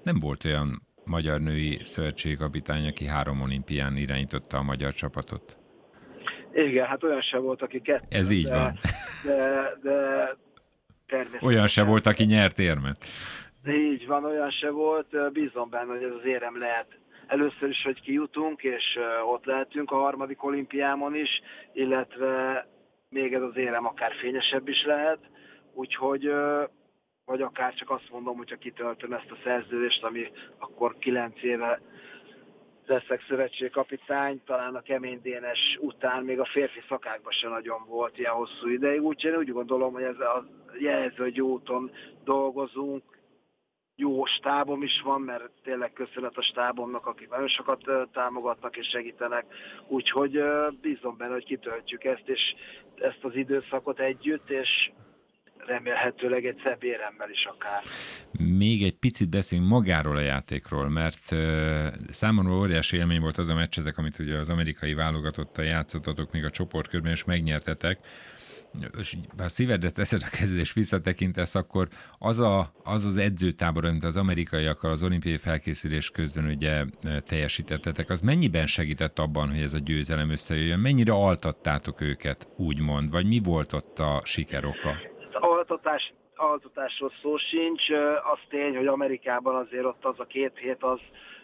Nem 0.03 0.19
volt 0.19 0.45
olyan 0.45 0.81
magyar 1.05 1.41
női 1.41 1.79
szövetség 1.83 2.37
kapitány, 2.37 2.87
aki 2.87 3.05
három 3.05 3.41
olimpián 3.41 3.97
irányította 3.97 4.57
a 4.57 4.63
magyar 4.63 4.93
csapatot? 4.93 5.57
Igen, 6.53 6.85
hát 6.85 7.03
olyan 7.03 7.21
sem 7.21 7.41
volt, 7.41 7.61
aki 7.61 7.81
kettő. 7.81 8.05
Ez 8.09 8.29
így 8.29 8.47
de, 8.47 8.57
van. 8.57 8.79
De, 9.23 9.77
de 9.83 10.37
Olyan 11.41 11.67
se 11.67 11.83
volt, 11.83 12.05
aki 12.05 12.23
nyert 12.23 12.59
érmet. 12.59 13.05
Így 13.67 14.07
van, 14.07 14.25
olyan 14.25 14.49
se 14.49 14.69
volt. 14.69 15.31
Bízom 15.33 15.69
benne, 15.69 15.91
hogy 15.91 16.03
ez 16.03 16.11
az 16.19 16.25
érem 16.25 16.59
lehet 16.59 17.00
először 17.31 17.69
is, 17.69 17.83
hogy 17.83 18.01
kijutunk, 18.01 18.63
és 18.63 18.99
ott 19.25 19.45
lehetünk 19.45 19.91
a 19.91 19.95
harmadik 19.95 20.43
olimpiámon 20.43 21.15
is, 21.15 21.41
illetve 21.73 22.67
még 23.09 23.33
ez 23.33 23.41
az 23.41 23.57
érem 23.57 23.85
akár 23.85 24.13
fényesebb 24.13 24.67
is 24.67 24.83
lehet, 24.85 25.19
úgyhogy 25.73 26.33
vagy 27.25 27.41
akár 27.41 27.73
csak 27.73 27.89
azt 27.89 28.09
mondom, 28.11 28.37
hogyha 28.37 28.55
kitöltöm 28.55 29.13
ezt 29.13 29.31
a 29.31 29.37
szerződést, 29.43 30.03
ami 30.03 30.31
akkor 30.57 30.97
kilenc 30.97 31.43
éve 31.43 31.81
leszek 32.85 33.25
szövetségkapitány, 33.27 34.41
talán 34.45 34.75
a 34.75 34.81
kemény 34.81 35.19
Dénes 35.21 35.77
után 35.79 36.23
még 36.23 36.39
a 36.39 36.45
férfi 36.45 36.81
szakákban 36.89 37.31
se 37.31 37.47
nagyon 37.47 37.85
volt 37.87 38.17
ilyen 38.17 38.33
hosszú 38.33 38.67
ideig, 38.67 39.01
úgyhogy 39.01 39.31
én 39.31 39.37
úgy 39.37 39.51
gondolom, 39.51 39.93
hogy 39.93 40.03
ez 40.03 40.19
a 40.19 40.45
jelző, 40.79 41.23
hogy 41.23 41.41
úton 41.41 41.91
dolgozunk, 42.23 43.03
jó 44.01 44.25
stábom 44.25 44.83
is 44.83 45.01
van, 45.03 45.21
mert 45.21 45.49
tényleg 45.63 45.93
köszönet 45.93 46.37
a 46.37 46.41
stábomnak, 46.41 47.05
akik 47.05 47.29
nagyon 47.29 47.47
sokat 47.47 47.81
támogatnak 48.13 48.77
és 48.77 48.87
segítenek, 48.87 49.45
úgyhogy 49.87 50.43
bízom 50.81 51.17
benne, 51.17 51.33
hogy 51.33 51.45
kitöltjük 51.45 52.03
ezt, 52.03 52.23
és 52.25 52.41
ezt 52.95 53.19
az 53.21 53.35
időszakot 53.35 53.99
együtt, 53.99 54.49
és 54.49 54.91
remélhetőleg 55.57 56.45
egy 56.45 56.59
szebb 56.63 56.83
éremmel 56.83 57.29
is 57.29 57.45
akár. 57.45 57.83
Még 58.57 58.83
egy 58.83 58.97
picit 58.97 59.29
beszélünk 59.29 59.69
magáról 59.69 60.15
a 60.15 60.19
játékról, 60.19 60.89
mert 60.89 61.35
számomra 62.09 62.53
óriási 62.53 62.97
élmény 62.97 63.21
volt 63.21 63.37
az 63.37 63.49
a 63.49 63.55
meccsetek, 63.55 63.97
amit 63.97 64.19
ugye 64.19 64.37
az 64.37 64.49
amerikai 64.49 64.93
válogatottal 64.93 65.65
játszottatok 65.65 66.31
még 66.31 66.45
a 66.45 66.49
csoportkörben, 66.49 67.11
és 67.11 67.23
megnyertetek 67.23 67.99
és 68.97 69.17
ha 69.37 69.47
szívedre 69.47 69.89
teszed 69.89 70.21
a 70.25 70.29
kezed 70.37 70.57
és 70.57 70.73
visszatekintesz, 70.73 71.55
akkor 71.55 71.87
az, 72.19 72.39
a, 72.39 72.71
az 72.83 73.05
az 73.05 73.17
edzőtábor, 73.17 73.85
amit 73.85 74.03
az 74.03 74.17
amerikaiakkal 74.17 74.91
az 74.91 75.03
olimpiai 75.03 75.37
felkészülés 75.37 76.09
közben 76.09 76.45
ugye 76.45 76.85
teljesítettetek, 77.27 78.09
az 78.09 78.21
mennyiben 78.21 78.65
segített 78.65 79.19
abban, 79.19 79.49
hogy 79.49 79.61
ez 79.61 79.73
a 79.73 79.79
győzelem 79.79 80.29
összejöjjön? 80.29 80.79
Mennyire 80.79 81.11
altattátok 81.11 82.01
őket, 82.01 82.47
úgymond? 82.57 83.11
Vagy 83.11 83.27
mi 83.27 83.39
volt 83.43 83.73
ott 83.73 83.99
a 83.99 84.21
sikeroka? 84.23 85.09
altatás, 85.41 86.13
altatásról 86.41 87.11
szó 87.21 87.37
sincs. 87.37 87.89
Az 88.33 88.39
tény, 88.49 88.75
hogy 88.75 88.87
Amerikában 88.87 89.55
azért 89.55 89.85
ott 89.85 90.05
az 90.05 90.19
a 90.19 90.25
két 90.25 90.57
hét 90.57 90.83
az, 90.83 90.99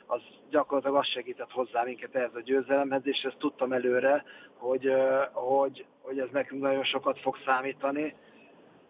az 0.05 0.21
gyakorlatilag 0.49 0.97
az 0.97 1.07
segített 1.07 1.51
hozzá 1.51 1.83
minket 1.83 2.15
ehhez 2.15 2.35
a 2.35 2.41
győzelemhez, 2.41 3.01
és 3.03 3.21
ezt 3.21 3.37
tudtam 3.37 3.73
előre, 3.73 4.23
hogy, 4.57 4.93
hogy, 5.33 5.85
hogy 6.01 6.19
ez 6.19 6.27
nekünk 6.31 6.61
nagyon 6.61 6.83
sokat 6.83 7.19
fog 7.19 7.37
számítani. 7.45 8.15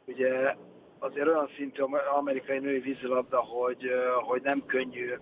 Ugye 0.05 0.55
azért 0.99 1.27
olyan 1.27 1.49
szintű 1.55 1.81
amerikai 2.15 2.59
női 2.59 2.79
vízilabda, 2.79 3.39
hogy, 3.39 3.91
hogy 4.25 4.41
nem 4.41 4.65
könnyű 4.65 5.13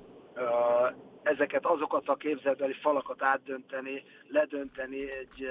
ezeket 1.23 1.65
azokat 1.65 2.09
a 2.09 2.15
képzelbeli 2.15 2.73
falakat 2.73 3.23
átdönteni, 3.23 4.03
ledönteni 4.35 5.01
egy, 5.11 5.47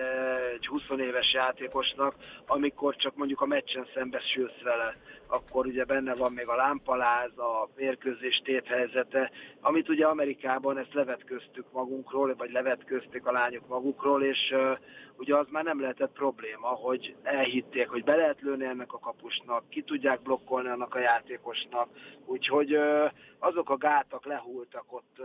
egy 0.55 0.67
20 0.67 0.83
éves 0.99 1.33
játékosnak, 1.33 2.15
amikor 2.47 2.97
csak 2.97 3.17
mondjuk 3.17 3.41
a 3.41 3.47
meccsen 3.47 3.87
szembesülsz 3.95 4.61
vele, 4.63 4.97
akkor 5.27 5.67
ugye 5.67 5.85
benne 5.85 6.15
van 6.15 6.33
még 6.33 6.49
a 6.49 6.57
lámpaláz, 6.57 7.39
a 7.39 7.69
mérkőzés 7.77 8.43
téthelyzete, 8.45 9.31
amit 9.61 9.89
ugye 9.89 10.07
Amerikában 10.07 10.79
ezt 10.79 10.95
levetköztük 10.95 11.73
magunkról, 11.73 12.35
vagy 12.35 12.51
levetközték 12.51 13.27
a 13.27 13.33
lányok 13.33 13.69
magukról, 13.69 14.23
és 14.23 14.51
uh, 14.53 14.79
ugye 15.17 15.37
az 15.37 15.47
már 15.51 15.65
nem 15.65 15.81
lehetett 15.81 16.13
probléma, 16.13 16.69
hogy 16.69 17.15
elhitték, 17.23 17.89
hogy 17.89 18.05
be 18.05 18.17
lehet 18.17 18.41
lőni 18.41 18.65
ennek 18.65 18.93
a 18.93 18.99
kapusnak, 18.99 19.69
ki 19.69 19.83
tudják 19.83 20.23
blokkolni 20.23 20.69
annak 20.69 20.95
a 20.95 20.99
játékosnak, 20.99 21.89
úgyhogy 22.27 22.77
uh, 22.77 23.11
azok 23.39 23.71
a 23.71 23.77
gátak 23.77 24.25
lehultak 24.25 24.93
ott 24.93 25.17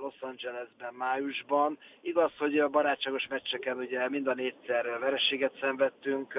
Los 0.00 0.20
Angelesben 0.20 0.94
májusban. 0.94 1.78
Igaz, 2.00 2.32
hogy 2.38 2.58
a 2.58 2.68
barátságos 3.02 3.26
meccseken 3.28 3.76
ugye 3.76 4.08
mind 4.08 4.26
a 4.26 4.34
négyszer 4.34 4.98
vereséget 5.00 5.52
szenvedtünk, 5.60 6.34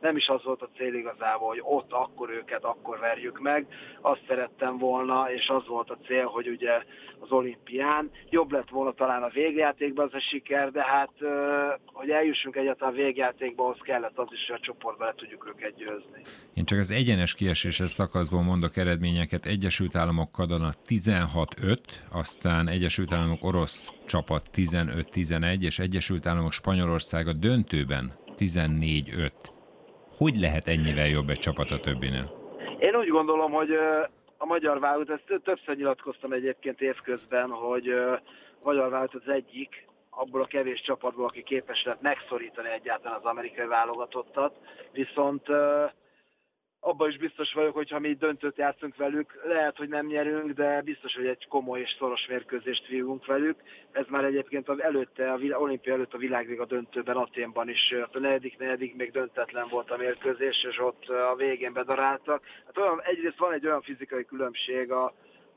nem 0.00 0.16
is 0.16 0.26
az 0.26 0.44
volt 0.44 0.62
a 0.62 0.68
cél 0.76 0.94
igazából, 0.94 1.48
hogy 1.48 1.60
ott 1.62 1.92
akkor 1.92 2.30
őket 2.30 2.64
akkor 2.64 2.98
verjük 2.98 3.40
meg. 3.40 3.66
Azt 4.00 4.20
szerettem 4.28 4.78
volna, 4.78 5.32
és 5.32 5.48
az 5.48 5.66
volt 5.66 5.90
a 5.90 5.98
cél, 6.06 6.26
hogy 6.26 6.48
ugye 6.48 6.82
az 7.18 7.30
olimpián 7.30 8.10
jobb 8.30 8.52
lett 8.52 8.68
volna 8.68 8.92
talán 8.92 9.22
a 9.22 9.28
végjátékban 9.28 10.06
az 10.06 10.14
a 10.14 10.20
siker, 10.20 10.70
de 10.70 10.84
hát 10.84 11.12
hogy 11.84 12.10
eljussunk 12.10 12.56
egyáltalán 12.56 12.94
a 12.94 12.96
végjátékba, 12.96 13.68
az 13.68 13.78
kellett 13.82 14.18
az 14.18 14.28
is, 14.30 14.46
hogy 14.46 14.56
a 14.60 14.64
csoportba 14.64 15.04
le 15.04 15.14
tudjuk 15.16 15.48
őket 15.48 15.76
győzni. 15.76 16.22
Én 16.54 16.64
csak 16.64 16.78
az 16.78 16.90
egyenes 16.90 17.34
kieséses 17.34 17.90
szakaszból 17.90 18.42
mondok 18.42 18.76
eredményeket. 18.76 19.46
Egyesült 19.46 19.94
Államok 19.96 20.32
Kadana 20.32 20.70
16-5, 20.86 21.76
aztán 22.12 22.68
Egyesült 22.68 23.12
Államok 23.12 23.44
orosz 23.44 23.92
csapat 24.06 24.48
15-11, 24.54 25.62
és 25.62 25.78
Egyesült 25.92 26.26
Államok 26.26 26.52
Spanyolország 26.52 27.26
a 27.26 27.32
döntőben 27.32 28.12
14-5. 28.38 29.30
Hogy 30.16 30.36
lehet 30.40 30.68
ennyivel 30.68 31.06
jobb 31.06 31.28
egy 31.28 31.38
csapat 31.38 31.70
a 31.70 31.80
többinél? 31.80 32.32
Én 32.78 32.94
úgy 32.94 33.08
gondolom, 33.08 33.52
hogy 33.52 33.70
a 34.36 34.46
magyar 34.46 34.80
válogatott, 34.80 35.30
ezt 35.30 35.42
többször 35.42 35.76
nyilatkoztam 35.76 36.32
egyébként 36.32 36.80
évközben, 36.80 37.50
hogy 37.50 37.88
a 37.88 38.22
magyar 38.64 38.90
válogatott 38.90 39.22
az 39.26 39.32
egyik, 39.32 39.86
abból 40.10 40.42
a 40.42 40.46
kevés 40.46 40.80
csapatból, 40.80 41.24
aki 41.24 41.42
képes 41.42 41.82
lett 41.84 42.00
megszorítani 42.00 42.68
egyáltalán 42.68 43.18
az 43.18 43.24
amerikai 43.24 43.66
válogatottat, 43.66 44.56
viszont 44.92 45.46
abban 46.84 47.08
is 47.08 47.16
biztos 47.16 47.52
vagyok, 47.52 47.74
hogy 47.74 47.90
ha 47.90 47.98
mi 47.98 48.14
döntőt 48.14 48.56
játszunk 48.56 48.96
velük, 48.96 49.40
lehet, 49.44 49.76
hogy 49.76 49.88
nem 49.88 50.06
nyerünk, 50.06 50.50
de 50.50 50.82
biztos, 50.82 51.14
hogy 51.14 51.26
egy 51.26 51.46
komoly 51.48 51.80
és 51.80 51.94
szoros 51.98 52.26
mérkőzést 52.26 52.86
vívunk 52.86 53.26
velük. 53.26 53.56
Ez 53.92 54.04
már 54.08 54.24
egyébként 54.24 54.68
az 54.68 54.82
előtte, 54.82 55.32
a 55.32 55.38
olimpia 55.58 55.92
előtt 55.92 56.14
a 56.14 56.18
világliga 56.18 56.64
döntőben 56.64 57.16
Aténban 57.16 57.68
is, 57.68 57.94
a 58.12 58.18
negyedik, 58.18 58.58
negyedik 58.58 58.94
még 58.96 59.10
döntetlen 59.10 59.68
volt 59.68 59.90
a 59.90 59.96
mérkőzés, 59.96 60.64
és 60.64 60.78
ott 60.78 61.08
a 61.08 61.34
végén 61.36 61.72
bedaráltak. 61.72 62.44
Hát 62.66 62.78
olyan, 62.78 63.02
egyrészt 63.02 63.38
van 63.38 63.52
egy 63.52 63.66
olyan 63.66 63.82
fizikai 63.82 64.24
különbség 64.24 64.90
a, 64.90 65.14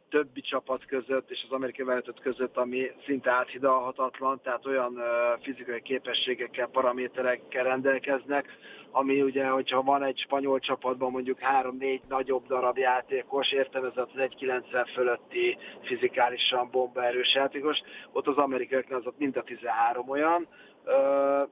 többi 0.09 0.41
csapat 0.41 0.85
között 0.85 1.31
és 1.31 1.43
az 1.45 1.51
amerikai 1.51 1.85
válogatott 1.85 2.19
között, 2.19 2.57
ami 2.57 2.91
szinte 3.05 3.31
áthidalhatatlan, 3.31 4.41
tehát 4.43 4.65
olyan 4.65 5.01
fizikai 5.41 5.81
képességekkel, 5.81 6.67
paraméterekkel 6.67 7.63
rendelkeznek, 7.63 8.57
ami 8.91 9.21
ugye, 9.21 9.47
hogyha 9.47 9.81
van 9.81 10.03
egy 10.03 10.17
spanyol 10.17 10.59
csapatban 10.59 11.12
mondjuk 11.12 11.39
3-4 11.62 12.00
nagyobb 12.07 12.47
darab 12.47 12.77
játékos, 12.77 13.51
értem 13.51 13.83
ez 13.83 13.97
az 13.97 14.07
1,90 14.15 14.89
fölötti 14.93 15.57
fizikálisan 15.81 16.69
bombaerős 16.71 17.33
játékos, 17.35 17.81
ott 18.12 18.27
az 18.27 18.38
amerikaiaknál 18.38 19.00
az 19.00 19.05
ott 19.05 19.17
mind 19.17 19.38
a 19.38 19.43
13 19.43 20.09
olyan, 20.09 20.47
uh, 20.85 21.50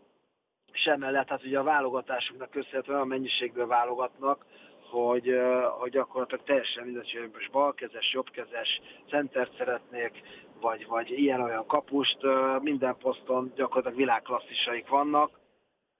sem 0.72 1.00
mellett, 1.00 1.29
hát 1.29 1.45
ugye 1.45 1.60
a 1.60 1.63
válogatásuknak 1.63 2.50
köszönhetően 2.50 2.95
olyan 2.95 3.07
mennyiségből 3.07 3.67
válogatnak, 3.67 4.45
hogy, 4.93 5.39
hogy 5.79 5.91
gyakorlatilag 5.91 6.43
teljesen 6.43 6.83
mindegy, 6.83 7.17
hogy 7.19 7.29
most 7.33 7.51
balkezes, 7.51 8.13
jobbkezes, 8.13 8.81
centert 9.09 9.57
szeretnék, 9.57 10.21
vagy, 10.62 10.88
vagy 10.88 11.12
ilyen-olyan 11.12 11.65
kapust, 11.65 12.17
minden 12.62 12.97
poszton 12.97 13.51
gyakorlatilag 13.55 13.97
világklasszisaik 13.97 14.88
vannak. 14.88 15.39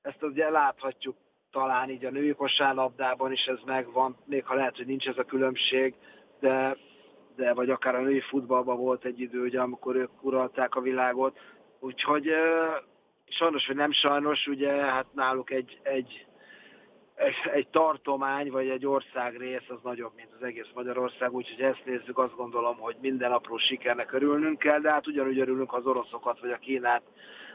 Ezt 0.02 0.24
ugye 0.24 0.50
láthatjuk 0.50 1.16
talán 1.52 1.90
így 1.90 2.06
a 2.06 2.12
női 2.12 2.34
kosárlabdában 2.34 3.32
is 3.32 3.46
ez 3.46 3.60
megvan, 3.66 4.18
még 4.26 4.46
ha 4.46 4.56
lehet, 4.56 4.78
hogy 4.78 4.86
nincs 4.86 5.08
ez 5.08 5.18
a 5.18 5.24
különbség, 5.24 5.96
de, 6.40 6.78
de 7.36 7.54
vagy 7.54 7.70
akár 7.70 7.96
a 7.96 8.02
női 8.02 8.22
futballban 8.22 8.78
volt 8.78 9.06
egy 9.06 9.20
idő, 9.20 9.42
ugye, 9.42 9.62
amikor 9.62 9.96
ők 9.96 10.24
uralták 10.24 10.76
a 10.76 10.82
világot. 10.82 11.40
Úgyhogy 11.80 12.30
sajnos, 13.26 13.68
vagy 13.68 13.76
nem 13.76 13.92
sajnos, 13.92 14.48
ugye 14.48 14.72
hát 14.72 15.06
náluk 15.14 15.52
egy, 15.52 15.80
egy 15.84 16.26
egy, 17.16 17.36
egy 17.54 17.68
tartomány 17.68 18.52
vagy 18.52 18.70
egy 18.70 18.86
országrész 18.86 19.70
az 19.70 19.80
nagyobb, 19.84 20.12
mint 20.16 20.30
az 20.40 20.44
egész 20.46 20.70
Magyarország, 20.74 21.34
úgyhogy 21.34 21.66
ezt 21.66 21.86
nézzük, 21.86 22.18
azt 22.18 22.36
gondolom, 22.36 22.78
hogy 22.78 22.96
minden 23.02 23.32
apró 23.32 23.58
sikernek 23.58 24.12
örülnünk 24.12 24.60
kell, 24.60 24.80
de 24.80 24.92
hát 24.92 25.08
ugyanúgy 25.08 25.40
örülünk, 25.40 25.70
ha 25.70 25.78
az 25.78 25.86
oroszokat 25.86 26.40
vagy 26.40 26.52
a 26.52 26.58
Kínát 26.58 27.04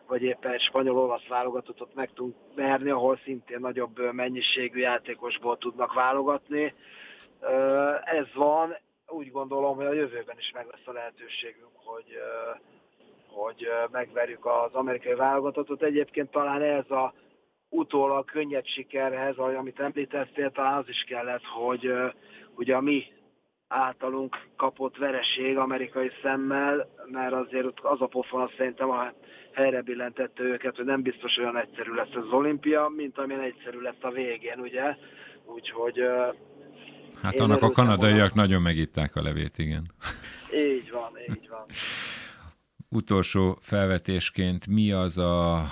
vagy 0.07 0.23
éppen 0.23 0.53
egy 0.53 0.61
spanyol-olasz 0.61 1.27
válogatottat 1.27 1.95
meg 1.95 2.11
tudunk 2.15 2.37
merni, 2.55 2.91
ahol 2.91 3.21
szintén 3.25 3.61
nagyobb 3.61 4.13
mennyiségű 4.13 4.79
játékosból 4.79 5.59
tudnak 5.59 5.93
válogatni. 5.93 6.75
Ez 8.05 8.27
van, 8.35 8.77
úgy 9.07 9.31
gondolom, 9.31 9.77
hogy 9.77 9.87
a 9.87 9.93
jövőben 9.93 10.39
is 10.39 10.51
meg 10.55 10.67
lesz 10.71 10.87
a 10.87 10.93
lehetőségünk, 10.93 11.73
hogy, 11.75 12.05
hogy 13.27 13.69
megverjük 13.91 14.47
az 14.47 14.73
amerikai 14.73 15.15
válogatottat. 15.15 15.83
Egyébként 15.83 16.31
talán 16.31 16.63
ez 16.63 16.91
a 16.91 17.13
utólag 17.69 18.25
könnyed 18.25 18.67
sikerhez, 18.67 19.37
amit 19.37 19.81
említettél, 19.81 20.51
talán 20.51 20.79
az 20.79 20.89
is 20.89 21.05
kellett, 21.09 21.45
hogy 21.45 21.93
ugye 22.55 22.75
a 22.75 22.81
mi 22.81 23.05
általunk 23.69 24.37
kapott 24.57 24.97
vereség 24.97 25.57
amerikai 25.57 26.11
szemmel, 26.23 26.89
mert 27.07 27.33
azért 27.33 27.81
az 27.83 28.01
a 28.01 28.07
pofon 28.07 28.51
szerintem 28.57 28.91
a 28.91 29.13
helyre 29.53 29.83
billentette 29.83 30.43
őket, 30.43 30.77
hogy 30.77 30.85
nem 30.85 31.03
biztos 31.03 31.37
olyan 31.37 31.57
egyszerű 31.57 31.93
lesz 31.93 32.15
az 32.15 32.31
olimpia, 32.31 32.93
mint 32.97 33.19
amilyen 33.19 33.43
egyszerű 33.43 33.81
lett 33.81 34.05
a 34.05 34.11
végén, 34.11 34.59
ugye? 34.59 34.97
Úgyhogy... 35.45 36.03
Hát 37.23 37.41
annak 37.41 37.63
a 37.63 37.71
kanadaiak 37.71 38.19
volna. 38.19 38.33
nagyon 38.35 38.63
megitták 38.63 39.17
a 39.17 39.23
levét, 39.23 39.59
igen. 39.59 39.91
Így 40.71 40.91
van, 40.91 41.13
így 41.31 41.49
van. 41.49 41.67
Utolsó 42.91 43.59
felvetésként 43.61 44.67
mi 44.67 44.93
az 44.93 45.19
a 45.19 45.63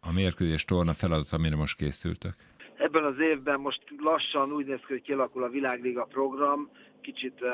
a 0.00 0.12
mérkőzés 0.12 0.64
torna 0.64 0.94
feladat, 0.94 1.32
amire 1.32 1.56
most 1.56 1.76
készültök? 1.76 2.34
Ebben 2.76 3.04
az 3.04 3.18
évben 3.18 3.60
most 3.60 3.82
lassan 3.98 4.52
úgy 4.52 4.66
néz 4.66 4.78
ki, 4.86 4.92
hogy 4.92 5.02
kialakul 5.02 5.42
a 5.42 5.48
Világliga 5.48 6.04
program, 6.04 6.70
kicsit 7.00 7.40
uh, 7.40 7.50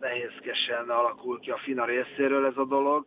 nehézkesen 0.00 0.88
alakul 0.88 1.40
ki 1.40 1.50
a 1.50 1.58
FINA 1.64 1.84
részéről 1.84 2.46
ez 2.46 2.56
a 2.56 2.64
dolog. 2.64 3.06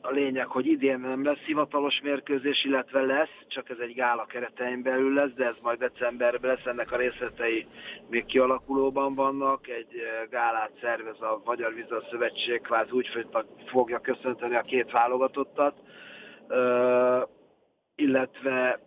A 0.00 0.10
lényeg, 0.10 0.46
hogy 0.46 0.66
idén 0.66 0.98
nem 0.98 1.24
lesz 1.24 1.38
hivatalos 1.38 2.00
mérkőzés, 2.02 2.64
illetve 2.64 3.00
lesz, 3.00 3.36
csak 3.48 3.68
ez 3.68 3.78
egy 3.78 3.94
gála 3.94 4.24
keretein 4.24 4.82
belül 4.82 5.14
lesz, 5.14 5.32
de 5.32 5.44
ez 5.44 5.56
majd 5.62 5.78
decemberben 5.78 6.50
lesz, 6.50 6.64
ennek 6.64 6.92
a 6.92 6.96
részletei 6.96 7.66
még 8.08 8.24
kialakulóban 8.24 9.14
vannak. 9.14 9.68
Egy 9.68 10.02
gálát 10.30 10.70
szervez 10.80 11.20
a 11.20 11.42
Magyar 11.44 11.74
Vízzel 11.74 12.06
Szövetség, 12.10 12.60
kvázi 12.60 12.90
úgy 12.90 13.26
fogja 13.66 13.98
köszönteni 13.98 14.54
a 14.54 14.60
két 14.60 14.90
válogatottat, 14.90 15.74
illetve 17.94 18.80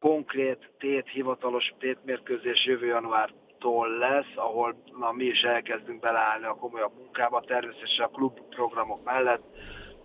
konkrét 0.00 0.70
tét, 0.78 1.08
hivatalos 1.08 1.72
tétmérkőzés 1.78 2.66
jövő 2.66 2.86
januártól 2.86 3.88
lesz, 3.98 4.32
ahol 4.34 4.82
na, 4.98 5.12
mi 5.12 5.24
is 5.24 5.42
elkezdünk 5.42 6.00
beleállni 6.00 6.46
a 6.46 6.54
komolyabb 6.54 6.92
munkába, 6.96 7.40
természetesen 7.40 8.04
a 8.04 8.08
klubprogramok 8.08 9.04
mellett. 9.04 9.42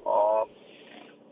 A, 0.04 0.42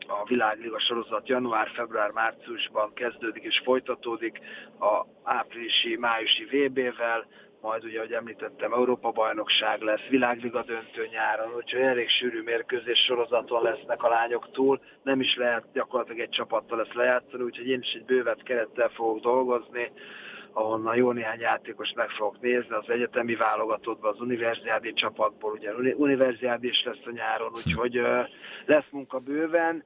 a 0.07 0.23
világliga 0.27 0.79
sorozat 0.79 1.27
január, 1.27 1.69
február, 1.69 2.11
márciusban 2.11 2.93
kezdődik 2.93 3.43
és 3.43 3.61
folytatódik 3.63 4.39
a 4.79 5.05
áprilisi, 5.23 5.97
májusi 5.97 6.43
VB-vel, 6.43 7.27
majd 7.65 7.84
ugye, 7.84 7.98
ahogy 7.98 8.12
említettem, 8.12 8.74
Európa-bajnokság 8.74 9.81
lesz, 9.81 10.07
világliga 10.10 10.63
döntő 10.63 11.07
nyáron, 11.12 11.55
úgyhogy 11.55 11.81
elég 11.81 12.10
sűrű 12.10 12.41
mérkőzés 12.41 13.00
sorozaton 13.00 13.62
lesznek 13.62 14.03
a 14.03 14.10
lányok 14.10 14.51
túl, 14.51 14.79
nem 15.03 15.19
is 15.19 15.36
lehet 15.36 15.63
gyakorlatilag 15.74 16.19
egy 16.19 16.29
csapattal 16.29 16.77
lesz 16.77 16.93
lejátszani, 16.93 17.43
úgyhogy 17.43 17.67
én 17.67 17.79
is 17.79 17.93
egy 17.93 18.05
bővet 18.05 18.43
kerettel 18.43 18.89
fogok 18.89 19.19
dolgozni, 19.19 19.91
ahonnan 20.53 20.95
jó 20.95 21.12
néhány 21.12 21.39
játékos 21.39 21.93
meg 21.95 22.10
fogok 22.10 22.41
nézni, 22.41 22.75
az 22.75 22.89
egyetemi 22.89 23.36
válogatottban, 23.36 24.13
az 24.13 24.22
univerziádi 24.22 24.93
csapatból, 24.93 25.51
ugye 25.51 25.74
univerziádi 25.95 26.67
is 26.67 26.84
lesz 26.84 27.05
a 27.05 27.12
nyáron, 27.12 27.51
úgyhogy 27.55 28.01
lesz 28.65 28.89
munka 28.91 29.19
bőven, 29.19 29.84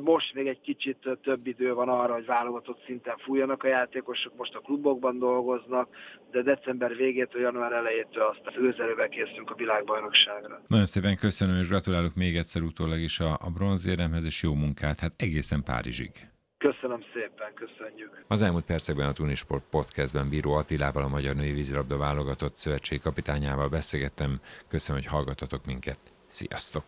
most 0.00 0.34
még 0.34 0.46
egy 0.46 0.60
kicsit 0.60 1.18
több 1.22 1.46
idő 1.46 1.74
van 1.74 1.88
arra, 1.88 2.12
hogy 2.12 2.26
válogatott 2.26 2.84
szinten 2.84 3.16
fújjanak 3.16 3.62
a 3.62 3.68
játékosok, 3.68 4.36
most 4.36 4.54
a 4.54 4.58
klubokban 4.58 5.18
dolgoznak, 5.18 5.88
de 6.30 6.42
december 6.42 6.96
végétől, 6.96 7.42
január 7.42 7.72
elejétől 7.72 8.22
aztán 8.22 8.64
őzelőbe 8.64 9.08
készülünk 9.08 9.50
a 9.50 9.54
világbajnokságra. 9.54 10.62
Nagyon 10.66 10.86
szépen 10.86 11.16
köszönöm, 11.16 11.58
és 11.58 11.68
gratulálok 11.68 12.14
még 12.14 12.36
egyszer 12.36 12.62
utólag 12.62 12.98
is 12.98 13.20
a, 13.20 13.32
a 13.32 13.50
bronzéremhez, 13.54 14.24
és 14.24 14.42
jó 14.42 14.54
munkát, 14.54 15.00
hát 15.00 15.12
egészen 15.16 15.62
Párizsig. 15.62 16.10
Köszönöm 16.58 17.00
szépen, 17.12 17.54
köszönjük. 17.54 18.24
Az 18.28 18.42
elmúlt 18.42 18.64
percekben 18.64 19.08
a 19.08 19.12
Tunisport 19.12 19.64
podcastben 19.70 20.28
Bíró 20.28 20.52
Attilával, 20.52 21.02
a 21.02 21.08
Magyar 21.08 21.34
Női 21.34 21.52
Vízilabda 21.52 21.96
válogatott 21.96 22.56
szövetség 22.56 23.00
kapitányával 23.00 23.68
beszélgettem. 23.68 24.40
Köszönöm, 24.68 25.02
hogy 25.02 25.10
hallgatotok 25.10 25.64
minket. 25.64 25.98
Sziasztok! 26.26 26.84